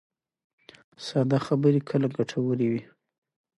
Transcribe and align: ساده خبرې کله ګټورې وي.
ساده 1.05 1.37
خبرې 1.47 1.81
کله 1.89 2.07
ګټورې 2.17 2.67
وي. 2.71 2.83